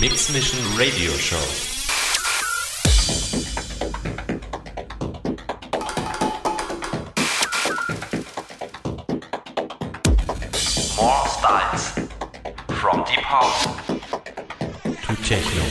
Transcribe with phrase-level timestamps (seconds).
[0.00, 1.36] Mix Mission Radio Show.
[10.96, 11.90] More styles.
[12.80, 13.66] From deep house
[14.84, 15.64] to techno.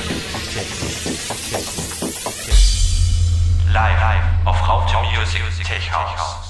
[3.74, 6.49] Live, live auf Raute Music Tech House.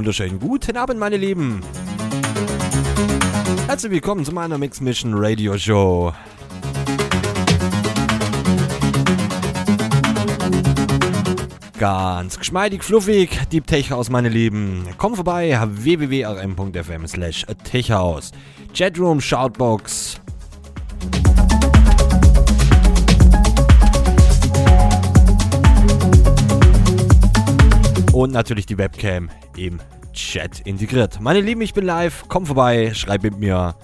[0.00, 1.60] Wunderschönen guten Abend, meine Lieben.
[3.66, 6.14] Herzlich willkommen zu meiner Mix Mission Radio Show.
[11.78, 14.88] Ganz geschmeidig, fluffig, Deep Tech House, meine Lieben.
[14.96, 18.32] Komm vorbei, www.rm.fm slash techhouse.
[18.72, 20.09] Chatroom, Shoutbox.
[28.20, 29.80] Und natürlich die Webcam im
[30.12, 31.22] Chat integriert.
[31.22, 32.24] Meine Lieben, ich bin live.
[32.28, 33.74] Komm vorbei, schreib mit mir.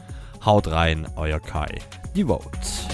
[0.44, 1.78] Haut rein, euer Kai.
[2.14, 2.85] Die Vote.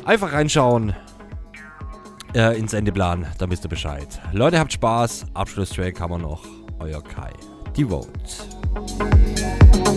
[0.06, 0.96] Einfach reinschauen
[2.34, 4.22] äh, ins Endeplan, dann wisst ihr Bescheid.
[4.32, 5.26] Leute, habt Spaß.
[5.34, 6.44] Abschlusstrack haben wir noch.
[6.80, 7.32] Euer Kai.
[7.76, 8.08] Devote.
[8.74, 9.91] vows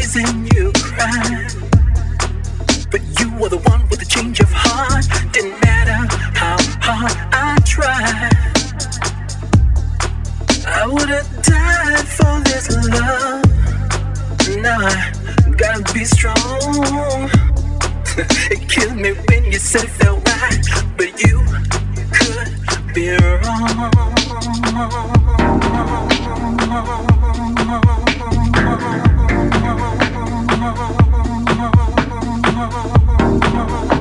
[0.00, 1.52] and you cried.
[2.90, 5.04] But you were the one with the change of heart.
[5.32, 6.00] Didn't matter
[6.34, 8.32] how hard I tried.
[10.66, 13.44] I would have died for this love.
[14.62, 15.12] Now I
[15.56, 17.28] gotta be strong.
[18.50, 20.66] it killed me when you said it felt right,
[20.96, 21.44] but you
[22.10, 23.10] could be
[33.62, 33.99] Oh.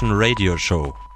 [0.00, 1.09] Transmission Radio Show.